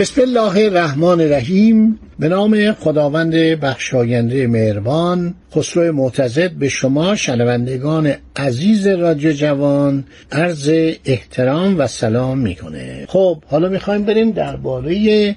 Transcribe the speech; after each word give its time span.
بسم 0.00 0.20
الله 0.20 0.64
الرحمن 0.64 1.20
الرحیم. 1.20 1.98
به 2.18 2.28
نام 2.28 2.72
خداوند 2.72 3.34
بخشاینده 3.34 4.46
مهربان 4.46 5.34
خسرو 5.54 5.92
معتزد 5.92 6.52
به 6.52 6.68
شما 6.68 7.16
شنوندگان 7.16 8.14
عزیز 8.36 8.86
رادیو 8.86 9.32
جوان 9.32 10.04
عرض 10.32 10.70
احترام 11.04 11.78
و 11.78 11.86
سلام 11.86 12.38
می‌کنه. 12.38 13.06
خب 13.08 13.42
حالا 13.46 13.68
می‌خوایم 13.68 14.04
بریم 14.04 14.30
درباره 14.30 15.36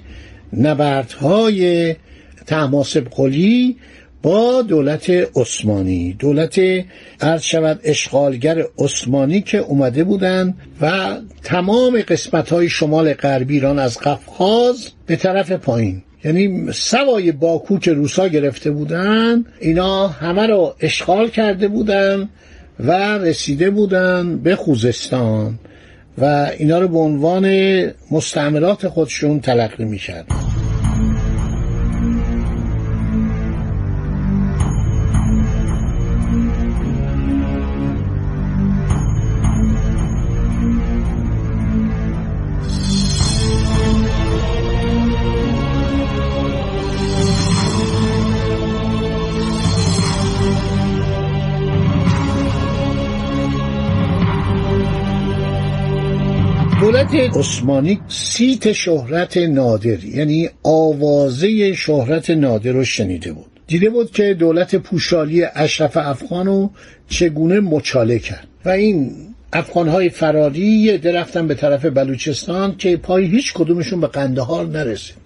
نبردهای 0.52 1.94
تماسب 2.46 3.04
قلی 3.10 3.76
با 4.24 4.62
دولت 4.62 5.10
عثمانی. 5.10 6.16
دولت 6.18 6.60
عرض 7.20 7.42
شود 7.42 7.80
اشغالگر 7.84 8.64
عثمانی 8.78 9.40
که 9.40 9.58
اومده 9.58 10.04
بودند 10.04 10.54
و 10.80 11.16
تمام 11.42 12.00
قسمت 12.00 12.52
های 12.52 12.68
شمال 12.68 13.12
غربی 13.12 13.54
ایران 13.54 13.78
از 13.78 13.98
قفقاز 13.98 14.88
به 15.06 15.16
طرف 15.16 15.52
پایین. 15.52 16.02
یعنی 16.24 16.72
سوای 16.72 17.32
باکو 17.32 17.78
که 17.78 17.92
روسا 17.92 18.28
گرفته 18.28 18.70
بودن 18.70 19.44
اینا 19.60 20.08
همه 20.08 20.46
رو 20.46 20.74
اشغال 20.80 21.28
کرده 21.28 21.68
بودن 21.68 22.28
و 22.80 23.18
رسیده 23.18 23.70
بودن 23.70 24.36
به 24.36 24.56
خوزستان 24.56 25.58
و 26.18 26.50
اینا 26.58 26.78
رو 26.78 26.88
به 26.88 26.98
عنوان 26.98 27.46
مستعمرات 28.10 28.88
خودشون 28.88 29.40
تلقی 29.40 29.84
می‌کردن. 29.84 30.43
دولت 57.14 57.36
عثمانی 57.36 58.00
سیت 58.08 58.72
شهرت 58.72 59.36
نادر 59.36 60.04
یعنی 60.04 60.48
آوازه 60.62 61.74
شهرت 61.74 62.30
نادر 62.30 62.72
رو 62.72 62.84
شنیده 62.84 63.32
بود. 63.32 63.46
دیده 63.66 63.90
بود 63.90 64.10
که 64.10 64.34
دولت 64.34 64.76
پوشالی 64.76 65.44
اشرف 65.44 65.96
افغان 65.96 66.46
رو 66.46 66.70
چگونه 67.08 67.60
مچاله 67.60 68.18
کرد. 68.18 68.46
و 68.64 68.68
این 68.68 69.12
افغانهای 69.52 70.08
فراری 70.08 70.60
یه 70.60 71.00
رفتن 71.04 71.46
به 71.46 71.54
طرف 71.54 71.84
بلوچستان 71.86 72.76
که 72.76 72.96
پای 72.96 73.24
هیچ 73.24 73.52
کدومشون 73.54 74.00
به 74.00 74.06
قندهار 74.06 74.66
نرسید. 74.66 75.16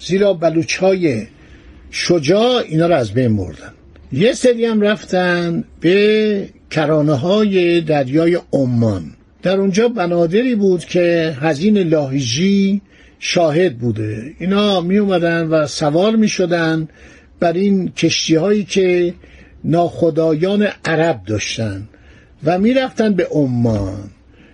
زیرا 0.00 0.32
بلوچ 0.32 0.76
های 0.76 1.26
شجاع 1.90 2.62
اینا 2.68 2.86
رو 2.86 2.94
از 2.94 3.12
بین 3.12 3.36
بردن. 3.36 3.72
یه 4.12 4.32
سری 4.32 4.64
هم 4.64 4.80
رفتن 4.80 5.64
به 5.80 6.48
کرانه 6.70 7.14
های 7.14 7.80
دریای 7.80 8.38
عمان. 8.52 9.04
در 9.44 9.60
اونجا 9.60 9.88
بنادری 9.88 10.54
بود 10.54 10.84
که 10.84 11.36
هزین 11.40 11.78
لاهیجی 11.78 12.80
شاهد 13.18 13.78
بوده. 13.78 14.34
اینا 14.38 14.80
می 14.80 14.98
اومدن 14.98 15.46
و 15.46 15.66
سوار 15.66 16.16
می 16.16 16.28
شدن 16.28 16.88
بر 17.40 17.52
این 17.52 17.88
کشتی 17.88 18.34
هایی 18.34 18.64
که 18.64 19.14
ناخدایان 19.64 20.68
عرب 20.84 21.20
داشتن 21.26 21.88
و 22.44 22.58
می 22.58 22.74
رفتن 22.74 23.14
به 23.14 23.26
عمان. 23.30 24.10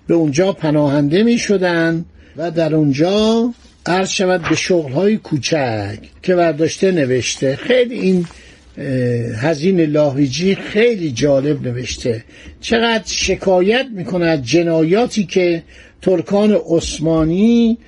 به 0.07 0.15
اونجا 0.15 0.53
پناهنده 0.53 1.23
می 1.23 1.39
شدن 1.39 2.05
و 2.37 2.51
در 2.51 2.75
اونجا 2.75 3.51
عرض 3.87 4.11
شود 4.11 4.43
به 4.49 4.57
شغل 4.57 4.93
های 4.93 5.17
کوچک 5.17 5.99
که 6.23 6.35
برداشته 6.35 6.93
نوشته. 6.93 7.57
خیلی 7.57 7.95
این 7.95 8.27
هزین 9.37 9.81
لاهیجی 9.81 10.55
خیلی 10.55 11.11
جالب 11.11 11.67
نوشته. 11.67 12.25
چقدر 12.61 13.05
شکایت 13.07 13.87
می‌کنه 13.95 14.27
از 14.27 14.43
جنایاتی 14.43 15.27
که 15.27 15.63
ترکان 16.03 16.53
عثمانی 16.67 17.79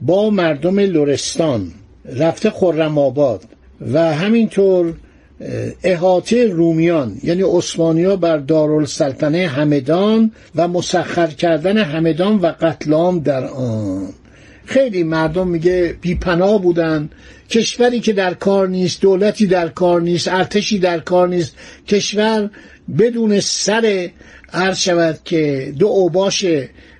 با 0.00 0.30
مردم 0.30 0.78
لرستان 0.78 1.72
رفته 2.16 2.50
خرم 2.50 2.98
آباد 2.98 3.44
و 3.92 4.14
همینطور 4.14 4.94
احاطه 5.82 6.44
رومیان 6.44 7.16
یعنی 7.22 7.42
عثمانیا 7.42 8.16
بر 8.16 8.38
دارالسلطنه 8.38 9.46
همدان 9.46 10.32
و 10.56 10.68
مسخر 10.68 11.26
کردن 11.26 11.78
همدان 11.78 12.36
و 12.36 12.46
قتل 12.46 13.18
در 13.18 13.44
آن. 13.44 14.08
خیلی 14.68 15.02
مردم 15.02 15.48
میگه 15.48 15.96
بیپناه 16.00 16.62
بودن. 16.62 17.10
کشوری 17.50 18.00
که 18.00 18.12
در 18.12 18.34
کار 18.34 18.68
نیست 18.68 19.00
دولتی 19.00 19.46
در 19.46 19.68
کار 19.68 20.00
نیست 20.00 20.28
ارتشی 20.28 20.78
در 20.78 21.00
کار 21.00 21.28
نیست. 21.28 21.56
کشور 21.86 22.50
بدون 22.98 23.40
سر 23.40 24.10
عرض 24.52 24.78
شود 24.78 25.18
که 25.24 25.72
دو 25.78 25.86
اوباش 25.86 26.46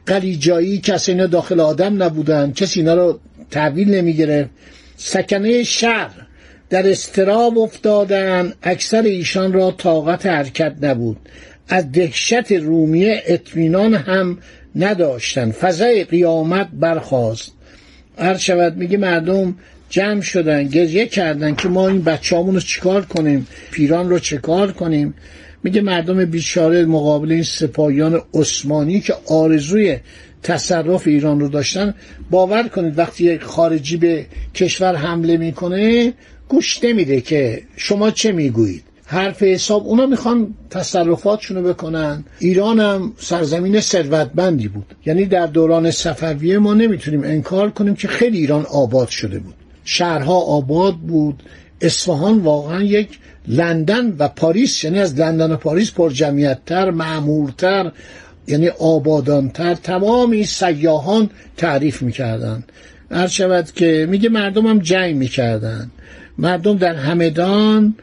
قلیجایی 0.07 0.79
کسی 0.79 1.13
اینا 1.13 1.27
داخل 1.27 1.61
آدم 1.61 2.03
نبودن. 2.03 2.53
کسی 2.53 2.81
اینا 2.81 2.95
رو 2.95 3.21
تحویل 3.51 3.95
نمی‌گرفت. 3.95 4.51
سکنه 4.97 5.63
شهر 5.65 6.27
در 6.71 6.91
استراب 6.91 7.59
افتادن. 7.59 8.53
اکثر 8.63 9.03
ایشان 9.03 9.53
را 9.53 9.71
طاقت 9.71 10.27
حرکت 10.27 10.75
نبود. 10.83 11.17
از 11.69 11.93
دهشت 11.93 12.53
رومیه 12.53 13.23
اطمینان 13.27 13.95
هم 13.95 14.39
نداشتن. 14.77 15.51
فضای 15.51 16.05
قیامت 16.05 16.69
برخواست 16.73 17.58
عرض 18.19 18.41
شود 18.41 18.77
میگه 18.77 18.99
مردم 18.99 19.55
جمع 19.91 20.21
شدن 20.21 20.67
گریه 20.69 21.07
کردن 21.07 21.55
که 21.55 21.69
ما 21.69 21.89
این 21.89 22.03
بچه 22.03 22.37
رو 22.37 22.61
چیکار 22.61 23.05
کنیم؟ 23.05 23.47
پیران 23.71 24.11
رو 24.11 24.19
چیکار 24.19 24.73
کنیم؟ 24.73 25.15
میگه 25.65 25.81
مردم 25.81 26.25
بیچاره 26.25 26.85
مقابل 26.85 27.33
این 27.33 27.43
سپاهیان 27.43 28.21
عثمانی 28.35 29.01
که 29.01 29.15
آرزوی 29.29 29.97
تصرف 30.43 31.07
ایران 31.07 31.41
رو 31.41 31.49
داشتن 31.49 31.95
باور 32.31 32.69
کنید 32.69 32.99
وقتی 32.99 33.39
خارجی 33.39 33.97
به 33.97 34.27
کشور 34.55 34.97
حمله 34.97 35.37
می‌کنه 35.37 36.13
گوش 36.49 36.85
نمیده 36.85 37.21
که 37.21 37.63
شما 37.77 38.11
چه 38.11 38.33
می‌گویید؟ 38.33 38.83
حرف 39.11 39.43
حساب 39.43 39.87
اونا 39.87 40.07
می‌خوان 40.07 40.55
تصرفاتشونو 40.71 41.63
بکنن. 41.63 42.25
ایران 42.39 42.81
هم 42.81 43.13
سرزمین 43.19 43.81
ثروتمندی 43.81 44.69
بود. 44.69 44.95
یعنی 45.07 45.25
در 45.25 45.47
دوران 45.47 45.91
صفویه 45.91 46.59
ما 46.59 46.75
نمی‌تونیم 46.75 47.23
انکار 47.25 47.71
کنیم 47.71 47.95
که 47.95 48.09
خیلی 48.09 48.39
ایران 48.39 48.67
آباد 48.67 49.09
شده 49.09 49.39
بود. 49.39 49.55
شهرها 49.85 50.35
آباد 50.35 50.95
بود. 50.95 51.43
اصفهان 51.81 52.39
واقعا 52.39 52.83
یک 52.83 53.19
لندن 53.49 54.17
و 54.19 54.29
پاریس 54.29 54.85
یعنی 54.85 54.99
از 55.01 55.21
لندن 55.21 55.53
و 55.53 55.57
پاریس 55.57 55.93
پر 55.93 56.11
جمعیتتر 56.11 56.91
معمورتر 56.91 57.93
یعنی 58.47 58.69
آبادانتر. 58.69 59.75
تمام 59.75 60.31
این 60.31 60.45
سیاهان 60.45 61.31
تعریف 61.57 62.03
می‌کردن. 62.03 62.65
هر 63.11 63.27
شود 63.27 63.71
که 63.73 64.07
میگه 64.11 64.29
مردم 64.29 64.67
هم 64.67 64.79
جنگ 64.79 65.17
می‌کردن. 65.17 65.91
مردم 66.39 66.77
در 66.77 66.95
همدان 66.95 67.95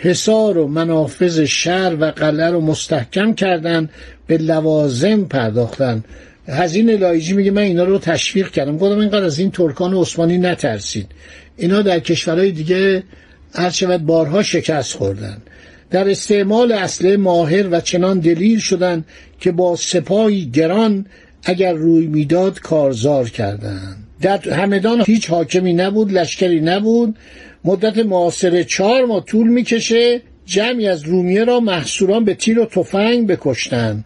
حصار 0.00 0.58
و 0.58 0.68
منافذ 0.68 1.40
شهر 1.40 1.96
و 2.00 2.04
قلعه 2.04 2.50
رو 2.50 2.60
مستحکم 2.60 3.34
کردن 3.34 3.88
به 4.26 4.38
لوازم 4.38 5.24
پرداختن. 5.24 6.04
هزین 6.48 6.90
لایجی 6.90 7.32
میگه 7.32 7.50
من 7.50 7.62
اینا 7.62 7.84
رو 7.84 7.98
تشویق 7.98 8.50
کردم. 8.50 8.78
گفتم 8.78 8.98
اینقدر 8.98 9.24
از 9.24 9.38
این 9.38 9.50
ترکان 9.50 9.94
عثمانی 9.94 10.38
نترسید. 10.38 11.06
اینا 11.56 11.82
در 11.82 12.00
کشورهای 12.00 12.52
دیگه 12.52 13.02
هر 13.54 13.70
شود 13.70 14.06
بارها 14.06 14.42
شکست 14.42 14.96
خوردن. 14.96 15.36
در 15.90 16.10
استعمال 16.10 16.72
اصله 16.72 17.16
ماهر 17.16 17.68
و 17.70 17.80
چنان 17.80 18.18
دلیل 18.18 18.58
شدن 18.58 19.04
که 19.40 19.52
با 19.52 19.76
سپاهی 19.76 20.50
گران 20.50 21.06
اگر 21.44 21.72
روی 21.72 22.06
می‌داد 22.06 22.60
کارزار 22.60 23.28
کردند 23.28 24.05
در 24.20 24.50
همدان 24.50 25.02
هیچ 25.06 25.30
حاکمی 25.30 25.72
نبود 25.72 26.12
لشکری 26.12 26.60
نبود. 26.60 27.16
مدت 27.64 27.98
معاصره 27.98 28.64
چهار 28.64 29.04
ماه 29.04 29.24
طول 29.24 29.48
می‌کشه. 29.48 30.22
جمعی 30.46 30.88
از 30.88 31.02
رومیه 31.02 31.44
را 31.44 31.60
محصوران 31.60 32.24
به 32.24 32.34
تیر 32.34 32.58
و 32.58 32.64
تفنگ 32.64 33.26
بکشتند. 33.26 34.04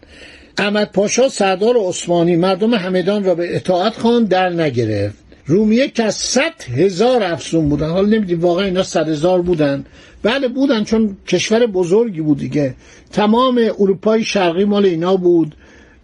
احمد 0.57 0.91
پاشا 0.91 1.29
سردار 1.29 1.75
عثمانی 1.77 2.35
مردم 2.35 2.73
همدان 2.73 3.23
را 3.23 3.35
به 3.35 3.55
اطاعت 3.55 3.97
خان 3.97 4.23
در 4.23 4.49
نگرفت. 4.49 5.17
رومیه 5.45 5.87
که 5.87 6.03
از 6.03 6.15
صد 6.15 6.63
هزار 6.75 7.23
افسون 7.23 7.69
بودن 7.69 7.89
حالا 7.89 8.07
نمیدیم 8.07 8.41
واقعا 8.41 8.65
اینا 8.65 8.83
صد 8.83 9.09
هزار 9.09 9.41
بودن 9.41 9.85
بله 10.23 10.47
بودن 10.47 10.83
چون 10.83 11.17
کشور 11.27 11.65
بزرگی 11.65 12.21
بود 12.21 12.37
دیگه. 12.37 12.75
تمام 13.11 13.57
اروپای 13.79 14.23
شرقی 14.23 14.65
مال 14.65 14.85
اینا 14.85 15.15
بود. 15.15 15.55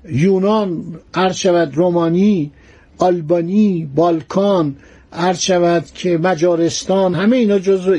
یونان 0.09 0.99
عرض 1.13 1.35
شود 1.35 1.75
رومانی. 1.75 2.51
آلبانی 2.97 3.89
بالکان 3.95 4.75
عرض 5.13 5.39
شود 5.39 5.85
که 5.93 6.17
مجارستان 6.17 7.15
همه 7.15 7.37
اینا 7.37 7.59
جزو 7.59 7.97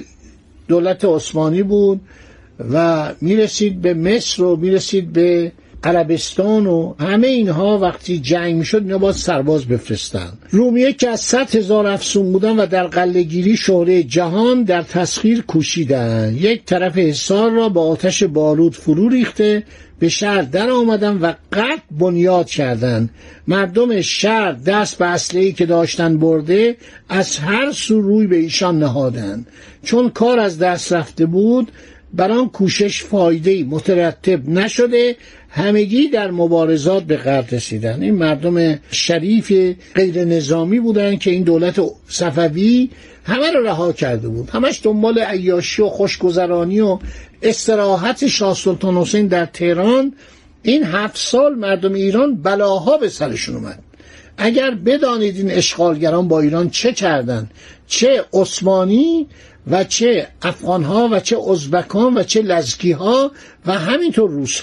دولت 0.69 1.05
عثمانی 1.05 1.62
بود 1.62 2.00
و 2.71 3.09
می‌رسید 3.21 3.81
به 3.81 3.95
مصر 3.95 4.43
و 4.43 4.56
می‌رسید 4.56 5.12
به 5.12 5.53
عربستان 5.84 6.66
و 6.66 6.94
همه 7.00 7.26
اینها 7.26 7.78
وقتی 7.78 8.19
جنگ 8.19 8.54
می‌شد 8.54 8.82
اینا 8.82 8.98
باید 8.98 9.14
سرباز 9.14 9.66
بفرستن. 9.66 10.32
رومیه 10.50 10.92
که 10.92 11.08
از 11.08 11.20
صد 11.20 11.56
هزار 11.56 11.86
افسون 11.86 12.32
بودن 12.32 12.56
و 12.56 12.66
در 12.66 12.86
قلهگیری 12.86 13.56
شهره 13.56 14.02
جهان 14.02 14.62
در 14.62 14.82
تسخیر 14.82 15.42
کوشیدن. 15.42 16.34
یک 16.40 16.64
طرف 16.64 16.98
حصار 16.98 17.50
را 17.50 17.69
با 17.69 17.88
آتش 17.88 18.22
بارود 18.22 18.75
فرو 18.75 19.08
ریخته 19.08 19.62
به 19.98 20.08
شهر 20.08 20.42
در 20.42 20.70
آمدن 20.70 21.16
و 21.16 21.32
قط 21.52 21.80
بنیاد 21.90 22.46
کردند 22.46 23.10
مردم 23.48 24.00
شهر 24.00 24.52
دست 24.52 24.98
به 24.98 25.04
اسلحه‌ای 25.04 25.52
که 25.52 25.66
داشتن 25.66 26.19
برده 26.19 26.76
از 27.08 27.38
هر 27.38 27.72
سو 27.72 28.00
روی 28.00 28.26
به 28.26 28.36
ایشان 28.36 28.78
نهادند 28.78 29.46
چون 29.82 30.10
کار 30.10 30.38
از 30.38 30.58
دست 30.58 30.92
رفته 30.92 31.26
بود 31.26 31.72
بر 32.14 32.30
آن 32.32 32.48
کوشش 32.48 33.02
فایده 33.02 33.64
مترتب 33.64 34.48
نشده 34.48 35.16
همگی 35.49 36.09
در 36.09 36.31
مبارزات 36.31 37.05
به 37.05 37.17
قرد 37.17 37.55
رسیدن. 37.55 38.03
این 38.03 38.15
مردم 38.15 38.79
شریف 38.91 39.53
غیر 39.95 40.25
نظامی 40.25 40.81
بودن 40.81 41.17
که 41.17 41.31
این 41.31 41.43
دولت 41.43 41.81
صفوی 42.09 42.91
همه 43.25 43.50
رو 43.50 43.62
رها 43.62 43.93
کرده 43.93 44.29
بود. 44.29 44.50
همش 44.50 44.81
دنبال 44.83 45.19
عیاشی 45.19 45.83
و 45.83 45.89
خوشگذرانی 45.89 46.81
و 46.81 46.99
استراحت 47.43 48.27
شاه 48.27 48.55
سلطان 48.55 48.97
حسین 48.97 49.27
در 49.27 49.47
تهران. 49.47 50.12
این 50.62 50.85
هفت 50.85 51.17
سال 51.19 51.55
مردم 51.55 51.93
ایران 51.93 52.37
بلاها 52.37 52.97
به 52.97 53.09
سرشون 53.09 53.56
اومد. 53.56 53.79
اگر 54.39 54.71
بدانید 54.71 55.37
این 55.37 55.50
اشغالگران 55.50 56.29
با 56.29 56.41
ایران 56.41 56.71
چه 56.71 56.93
کردن 56.93 57.50
چه 57.87 58.25
عثمانی 58.33 59.27
و 59.71 59.85
چه 59.85 60.27
افغانها 60.43 61.09
و 61.12 61.21
چه 61.21 61.39
ازبکان 61.50 62.19
و 62.19 62.23
چه 62.23 62.43
لزکی 62.43 62.93
ها 62.93 63.31
و 63.67 63.73
همینطور 63.73 64.31
روس 64.31 64.61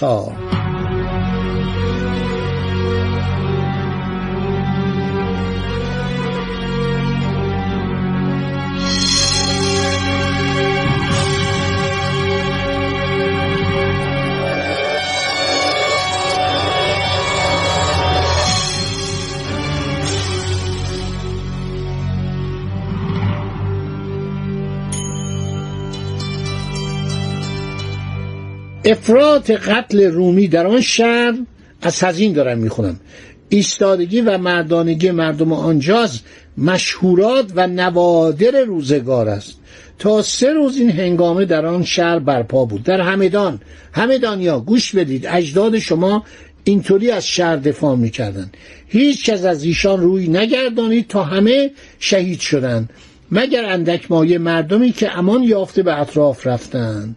ها 28.86 28.92
افراط 28.92 29.50
قتل 29.50 30.04
رومی 30.04 30.48
در 30.48 30.66
آن 30.66 30.80
شهر 30.80 31.34
از 31.82 32.04
هزین 32.04 32.32
دارم 32.32 32.58
می‌خونم 32.58 33.00
ایستادگی 33.48 34.20
و 34.20 34.38
مردانگی 34.38 35.10
مردم 35.10 35.52
آنجاز 35.52 36.20
مشهورات 36.58 37.52
و 37.54 37.66
نوادر 37.66 38.64
روزگار 38.64 39.28
است. 39.28 39.58
تا 39.98 40.22
سه 40.22 40.52
روز 40.52 40.76
این 40.76 40.90
هنگامه 40.90 41.44
در 41.44 41.66
آن 41.66 41.84
شهر 41.84 42.18
برپا 42.18 42.64
بود. 42.64 42.82
در 42.82 43.00
همدان 43.00 43.60
همدانیا 43.92 44.60
گوش 44.60 44.94
بدید 44.94 45.26
اجداد 45.26 45.78
شما 45.78 46.24
اینطوری 46.64 47.10
از 47.10 47.26
شهر 47.26 47.56
دفاع 47.56 47.96
می‌کردن 47.96 48.50
هیچ 48.86 49.30
کس 49.30 49.44
از 49.44 49.64
ایشان 49.64 50.00
روی 50.00 50.28
نگردانید 50.28 51.08
تا 51.08 51.22
همه 51.22 51.70
شهید 51.98 52.40
شدند. 52.40 52.90
مگر 53.32 53.64
اندک 53.64 54.10
مایه 54.10 54.38
مردمی 54.38 54.92
که 54.92 55.18
امان 55.18 55.42
یافته 55.42 55.82
به 55.82 56.00
اطراف 56.00 56.46
رفتند. 56.46 57.16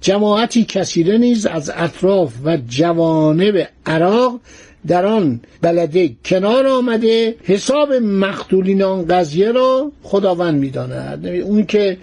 جماعتی 0.00 0.64
کثیره 0.64 1.18
نیز 1.18 1.46
از 1.46 1.70
اطراف 1.76 2.32
و 2.44 2.58
جوانب 2.68 3.68
عراق 3.86 4.40
در 4.86 5.06
آن 5.06 5.40
بلده 5.62 6.10
کنار 6.24 6.66
آمده 6.66 7.36
حساب 7.42 7.92
مقتولین 7.92 8.82
آن 8.82 9.06
قضیه 9.06 9.52
را 9.52 9.92
خداوند 10.02 10.54
می‌داند. 10.54 11.26
اون 11.26 11.66
که 11.66 11.98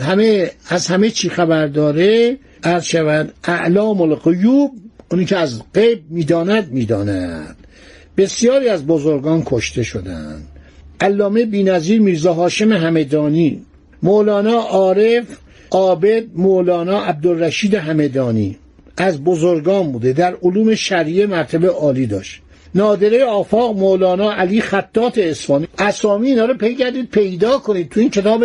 همه 0.00 0.50
از 0.68 0.86
همه 0.86 1.10
چی 1.10 1.28
خبر 1.28 1.66
داره 1.66 2.38
عرض 2.64 2.84
شود 2.84 3.32
اعلام 3.44 4.00
القیوب 4.00 4.70
اونی 5.10 5.24
که 5.24 5.36
از 5.36 5.62
غیب 5.74 6.02
می‌داند 6.10 6.72
می‌داند. 6.72 7.56
بسیاری 8.16 8.68
از 8.68 8.86
بزرگان 8.86 9.42
کشته 9.46 9.82
شدند. 9.82 10.48
علامه 11.00 11.44
بینظیر 11.44 12.00
میرزا 12.00 12.32
هاشم 12.32 12.72
همدانی 12.72 13.62
مولانا 14.02 14.58
عارف 14.58 15.24
عابد 15.72 16.24
مولانا 16.34 17.04
عبدالرشید 17.04 17.74
همدانی 17.74 18.58
از 18.96 19.24
بزرگان 19.24 19.92
بوده. 19.92 20.12
در 20.12 20.36
علوم 20.42 20.74
شریعه 20.74 21.26
مرتبه 21.26 21.68
عالی 21.68 22.06
داشت. 22.06 22.40
نادره 22.74 23.24
آفاق 23.24 23.76
مولانا 23.76 24.32
علی 24.32 24.60
خطات 24.60 25.18
اسفانی 25.18 25.68
اسامی 25.78 26.28
اینا 26.28 26.44
رو 26.44 26.54
پیگردید 26.54 27.10
پیدا 27.10 27.58
کنید. 27.58 27.88
تو 27.88 28.00
این 28.00 28.10
کتاب 28.10 28.44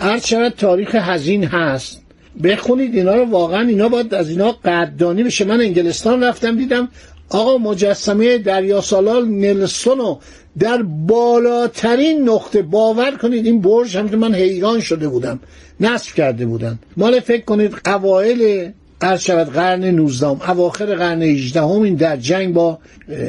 عرض 0.00 0.34
تاریخ 0.58 0.94
هزین 0.94 1.44
هست. 1.44 2.02
بخونید. 2.44 2.94
اینا 2.94 3.14
رو 3.14 3.24
واقعا 3.24 3.68
اینا 3.68 3.88
باید 3.88 4.14
از 4.14 4.30
اینا 4.30 4.52
قدردانی 4.52 5.22
بشه. 5.22 5.44
من 5.44 5.60
انگلستان 5.60 6.22
رفتم 6.22 6.56
دیدم 6.56 6.88
آقا 7.28 7.58
مجسمه 7.58 8.38
دریا 8.38 8.80
سالال 8.80 9.28
نلسون 9.28 10.16
در 10.58 10.82
بالاترین 10.82 12.28
نقطه 12.28 12.62
باور 12.62 13.10
کنید. 13.10 13.46
این 13.46 13.60
برج 13.60 13.96
هم 13.96 14.08
که 14.08 14.16
من 14.16 14.34
حیران 14.34 14.80
شده 14.80 15.08
بودم. 15.08 15.40
نصب 15.80 16.14
کرده 16.14 16.46
بودن 16.46 16.78
مال 16.96 17.20
فکر 17.20 17.44
کنید 17.44 17.72
قوایل 17.84 18.72
عرض 19.00 19.20
شود 19.20 19.52
قرن 19.52 19.84
19 19.84 20.26
اواخر 20.26 20.94
قرن 20.94 21.22
18 21.22 21.64
این 21.64 21.94
در 21.94 22.16
جنگ 22.16 22.54
با 22.54 22.78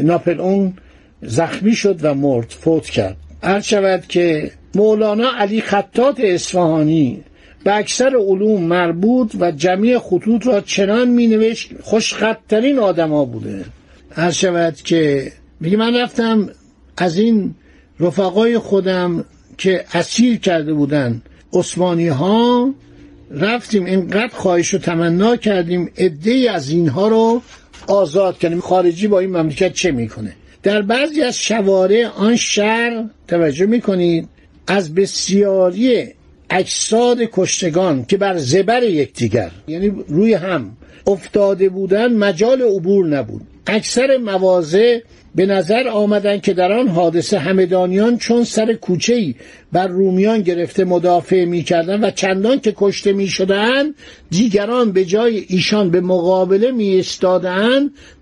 ناپلئون 0.04 0.74
زخمی 1.22 1.75
شد 1.75 2.00
و 2.01 2.13
مرد 2.13 2.50
فوت 2.50 2.86
کرد. 2.86 3.18
عرض 3.44 3.63
شود 3.63 4.08
که 4.08 4.51
مولانا 4.75 5.32
علی 5.38 5.62
خطات 5.62 6.20
اصفهانی 6.20 7.24
به 7.63 7.75
اکثر 7.75 8.16
علوم 8.16 8.63
مربوط 8.63 9.36
و 9.39 9.51
جمعی 9.51 10.00
خطوط 10.00 10.48
را 10.48 10.62
چنان 10.62 11.08
می 11.08 11.27
نوشت 11.27 11.70
خوشخطترین 11.82 12.80
آدما 12.80 13.25
بوده. 13.25 13.66
هر 14.12 14.32
شود 14.32 14.75
که 14.75 15.32
میگه 15.60 15.77
من 15.77 15.96
رفتم 15.98 16.50
از 16.98 17.18
این 17.18 17.56
رفقای 18.00 18.58
خودم 18.58 19.25
که 19.58 19.86
اسیر 19.94 20.39
کرده 20.39 20.74
بودن 20.74 21.22
عثمانی 21.54 22.08
ها 22.08 22.74
رفتیم 23.32 23.86
اینقدر 23.86 24.34
خواهش 24.34 24.74
و 24.74 24.77
تمنا 24.77 25.36
کردیم 25.36 25.92
عده 25.98 26.51
از 26.51 26.70
اینها 26.70 27.08
رو 27.08 27.42
آزاد 27.88 28.39
کنیم 28.39 28.60
خارجی 28.60 29.08
با 29.08 29.20
این 29.20 29.38
مملکت 29.38 29.74
چه 29.74 29.92
می‌کنه؟ 29.92 30.34
در 30.63 30.82
بعضی 30.82 31.22
از 31.22 31.39
شوارع 31.39 32.08
آن 32.08 32.36
شهر 32.36 33.06
توجه 33.27 33.66
می‌کنید 33.66 34.27
از 34.68 34.96
بسیاری 34.96 36.08
اجساد 36.50 37.18
کشتگان 37.32 38.06
که 38.06 38.18
بر 38.18 38.38
زبر 38.38 38.84
یکدیگر 38.84 39.51
یعنی 39.68 40.04
روی 40.08 40.34
هم 40.34 40.77
افتاده 41.08 41.70
بودن 41.70 42.13
مجال 42.13 42.62
عبور 42.62 43.08
نبود. 43.08 43.42
اکثر 43.68 44.18
مواضع 44.18 45.00
به 45.38 45.46
نظر 45.46 45.88
آمدند 45.88 46.41
که 46.41 46.53
در 46.53 46.72
آن 46.74 46.88
حادثه 46.88 47.39
همدانیان 47.39 48.17
چون 48.17 48.44
سر 48.44 48.74
کوچه‌ای 48.74 49.36
بر 49.72 49.88
رومیان 49.88 50.41
گرفته 50.41 50.86
مدافع 50.86 51.46
می‌کردند 51.46 52.03
و 52.03 52.12
چندان 52.12 52.60
که 52.60 52.74
کشته 52.77 53.13
می‌شدند 53.13 53.96
دیگران 54.29 54.91
به 54.91 55.06
جای 55.06 55.46
ایشان 55.48 55.89
به 55.89 56.01
مقابله 56.01 56.72
می 56.72 57.03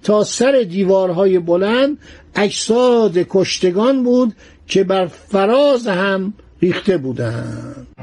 تا 0.04 0.24
سر 0.24 0.66
دیوارهای 0.70 1.40
بلند 1.40 1.98
اجساد 2.36 3.18
کشتگان 3.30 4.04
بود 4.04 4.34
که 4.68 4.84
بر 4.84 5.06
فراز 5.06 5.88
هم 5.88 6.34
ریخته 6.62 6.98
بودند. 6.98 7.95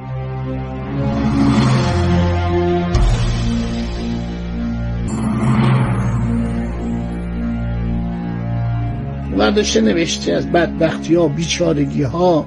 برداشته 9.43 9.81
نوشته 9.81 10.33
از 10.33 10.53
بدبختی 10.53 11.15
ها 11.15 11.29
بیچارگی 11.29 12.03
ها 12.03 12.47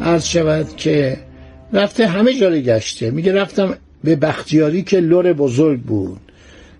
عرض 0.00 0.24
شود 0.24 0.76
که 0.76 1.16
رفته 1.72 2.06
همه 2.06 2.34
جا 2.34 2.50
گشته. 2.50 3.10
میگه 3.10 3.32
رفتم 3.32 3.76
به 4.04 4.16
بختیاری 4.16 4.82
که 4.82 5.00
لور 5.00 5.32
بزرگ 5.32 5.80
بود. 5.80 6.20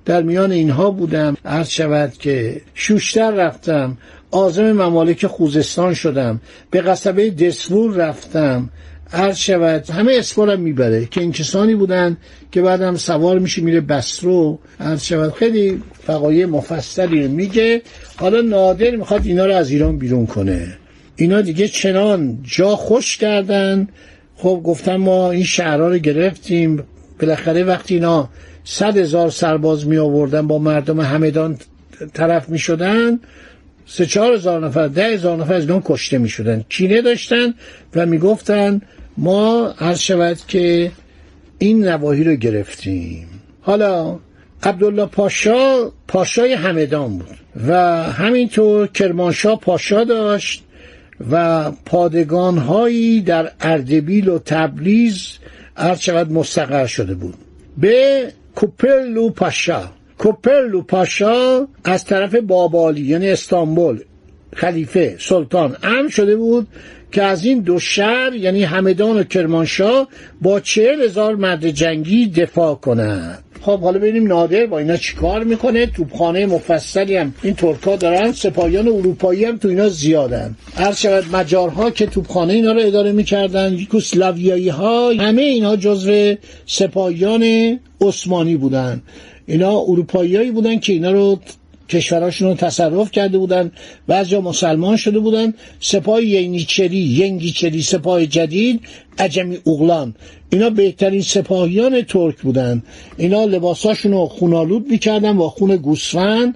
در 0.05 0.23
میان 0.23 0.53
اینها 0.53 0.91
بودم. 0.91 1.37
عرض 1.45 1.69
شود 1.69 2.13
که 2.13 2.61
شوشتر 2.75 3.31
رفتم. 3.31 3.97
آزم 4.31 4.73
ممالک 4.73 5.27
خوزستان 5.27 5.95
شدم. 5.95 6.41
به 6.71 6.81
قصبه 6.81 7.31
دسفور 7.31 7.95
رفتم. 7.95 8.69
عرض 9.13 9.37
شود. 9.37 9.91
همه 9.91 10.13
اسپارم 10.19 10.61
می‌بره. 10.61 11.07
که 11.07 11.21
این 11.21 11.33
کسانی 11.33 11.75
بودن 11.75 12.17
که 12.53 12.63
بعدم 12.63 12.97
سوار 12.97 13.39
میشه 13.39 13.63
میره 13.63 13.81
بسرو 13.81 14.59
عرض 14.81 15.05
شود. 15.05 15.33
خیلی 15.33 15.83
فقایه 16.07 16.47
مفصلی 16.47 17.29
میگه. 17.29 17.83
حالا 18.17 18.41
نادر 18.41 18.97
می‌خواد 18.97 19.27
اینا 19.27 19.47
رو 19.47 19.55
از 19.55 19.71
ایران 19.71 19.99
بیرون 19.99 20.27
کنه. 20.27 20.77
اینا 21.17 21.41
دیگه 21.41 21.69
چنان 21.69 22.39
جا 22.43 22.77
خوش 22.77 23.17
کردن. 23.17 23.89
خب 24.37 24.61
گفتم 24.65 24.97
ما 24.97 25.31
این 25.31 25.45
شهرها 25.45 25.89
رو 25.89 25.99
گرفتیم. 25.99 26.83
بالاخره 27.21 27.65
وقتی 27.65 27.95
اینا 27.95 28.29
صد 28.65 28.97
هزار 28.97 29.31
سرباز 29.31 29.87
می 29.87 29.99
آوردن 29.99 30.47
با 30.47 30.59
مردم 30.59 31.01
همدان 31.01 31.59
طرف 32.15 32.49
می 32.49 32.59
شدن 32.59 33.21
سه 33.87 34.07
چهار 34.07 34.35
هزار 34.35 34.66
نفر 34.66 34.88
ده 34.88 35.05
هزار 35.05 35.37
نفر 35.37 35.55
از 35.55 35.71
اون 35.71 35.83
کشته 35.85 36.19
می 36.19 36.28
شدن 36.28 36.64
کینه 36.69 37.02
داشتن 37.02 37.55
و 37.95 38.07
می 38.07 38.19
گفتن 38.19 38.81
ما 39.16 39.75
عرض 39.81 39.99
شود 39.99 40.38
که 40.49 40.93
این 41.59 41.85
نواحی 41.88 42.25
رو 42.25 42.35
گرفتیم. 42.35 43.28
حالا 43.61 44.19
عبدالله 44.62 45.07
پاشا 45.07 45.90
پاشای 46.09 46.52
همدان 46.52 47.19
بود 47.19 47.37
و 47.69 48.02
همینطور 48.02 48.87
کرمانشاه 48.87 49.61
پاشا 49.61 50.05
داشت 50.05 50.64
و 51.31 51.71
پادگانهایی 51.71 53.21
در 53.21 53.52
اردبیل 53.61 54.28
و 54.28 54.38
تبریز 54.38 55.28
عرض 55.76 56.00
شود 56.00 56.33
مستقر 56.33 56.87
شده 56.87 57.14
بود. 57.14 57.35
به 57.78 58.33
کوپرلو 58.55 59.31
پاشا. 59.31 59.83
کوپرلو 60.19 60.83
پاشا 60.83 61.67
از 61.85 62.05
طرف 62.05 62.35
بابالی 62.35 63.01
یعنی 63.01 63.31
استانبول 63.31 64.01
خلیفه 64.55 65.17
سلطان 65.19 65.77
امر 65.83 66.09
شده 66.09 66.37
بود 66.37 66.69
که 67.13 67.23
از 67.23 67.45
این 67.45 67.61
دو 67.61 67.79
شهر 67.79 68.35
یعنی 68.35 68.63
همدان 68.63 69.19
و 69.19 69.25
کرمانشاه 69.25 70.09
با 70.43 70.61
چهل 70.61 71.03
هزار 71.03 71.35
مرد 71.37 71.71
جنگی 71.71 72.27
دفاع 72.27 72.75
کنند. 72.75 73.43
خب 73.61 73.81
حالا 73.81 73.99
ببینیم 73.99 74.27
نادر 74.27 74.67
با 74.67 74.79
اینا 74.79 74.97
چیکار 74.97 75.45
می‌کنه؟ 75.45 75.87
توپخانه 75.87 76.47
مفصلی 76.47 77.17
هم 77.17 77.35
این 77.43 77.55
ترکا 77.55 77.97
دارن 77.97 78.33
سپاهیان 78.33 78.89
اروپایی 78.89 79.45
هم 79.45 79.57
تو 79.57 79.69
اینا 79.69 79.89
زیادن. 79.89 80.57
هر 80.77 80.93
شود 80.93 81.25
مجارها 81.33 81.91
که 81.91 82.07
توپخانه 82.07 82.53
اینا 82.53 82.73
رو 82.73 82.81
اداره 82.81 83.13
می‌کردن 83.13 83.73
یوگسلاویایی 83.73 84.69
ها 84.69 85.13
همه 85.13 85.43
اینا 85.43 85.77
جزو 85.77 86.35
سپاهیان 86.67 87.79
عثمانی 88.01 88.57
بودن. 88.57 89.03
اینا 89.47 89.81
اروپاییایی 89.81 90.50
بودن 90.50 90.79
که 90.79 90.93
اینا 90.93 91.11
رو 91.11 91.38
کشوراشون 91.88 92.49
رو 92.49 92.55
تصرف 92.55 93.11
کرده 93.11 93.38
بودن. 93.38 93.73
بعضی 94.07 94.38
مسلمان 94.38 94.97
شده 94.97 95.19
بودن. 95.19 95.55
سپاه 95.81 96.25
ینیچری 96.25 96.99
ینگیچری 96.99 97.83
سپاه 97.83 98.26
جدید 98.26 98.81
عجمی 99.19 99.59
اغلان. 99.67 100.15
اینا 100.50 100.71
بهترین 100.71 101.23
سپاهیان 101.23 102.03
ترک 102.03 102.41
بودن. 102.43 102.83
اینا 103.17 103.45
لباساشون 103.45 104.12
رو 104.12 104.26
خونالود 104.26 104.91
می‌کردن 104.91 105.37
با 105.37 105.49
خون 105.49 105.76
گوسفند 105.76 106.55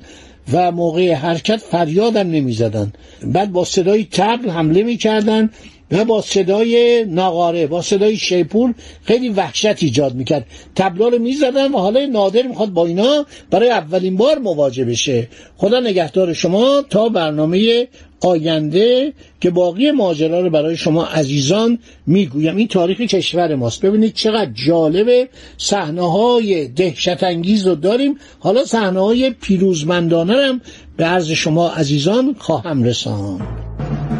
و 0.53 0.73
موقع 0.73 1.13
حرکت 1.13 1.57
فریادم 1.57 2.31
نمی‌زدن. 2.31 2.93
بعد 3.27 3.53
با 3.53 3.65
صدای 3.65 4.07
تبل 4.13 4.51
حمله 4.51 4.83
می‌کردن. 4.83 5.45
و 5.45 5.80
با 5.91 6.23
صدای 6.23 7.05
ناقاره 7.09 7.67
با 7.67 7.83
صدای 7.83 8.17
شیپور 8.17 8.75
خیلی 9.05 9.29
وحشت 9.29 9.83
ایجاد 9.83 10.15
می‌کرد. 10.15 10.47
تبلا 10.77 11.09
رو 11.09 11.19
می‌زدن 11.19 11.73
و 11.73 11.79
حالا 11.79 12.07
نادر 12.07 12.43
می‌خواد 12.43 12.69
با 12.69 12.87
اینا 12.87 13.27
برای 13.51 13.71
اولین 13.71 14.17
بار 14.17 14.39
مواجه 14.39 14.85
بشه. 14.85 15.29
خدا 15.57 15.81
نگهدار 15.81 16.33
شما 16.33 16.83
تا 16.91 17.09
برنامه 17.09 17.89
آینده 18.21 19.13
که 19.41 19.51
باقی 19.51 19.91
ماجرا 19.91 20.41
رو 20.41 20.51
برای 20.51 20.77
شما 20.77 21.05
عزیزان 21.05 21.79
می‌گویم. 22.07 22.57
این 22.57 22.69
تاریخ 22.69 23.01
کشور 23.01 23.55
ماست. 23.55 23.81
ببینید 23.85 24.15
چقدر 24.15 24.51
جالب 24.67 25.29
صحنه 25.59 26.13
های 26.13 26.69
دهشت 26.69 27.23
انگیز 27.23 27.67
رو 27.67 27.75
داریم. 27.75 28.19
حالا 28.39 28.65
صحنه 28.65 29.01
های 29.01 29.31
پیروزمندانه 29.31 30.33
هم 30.33 30.61
به 30.97 31.05
عرض 31.05 31.31
شما 31.31 31.69
عزیزان 31.69 32.35
خواهم 32.39 32.83
رساند. 32.83 33.70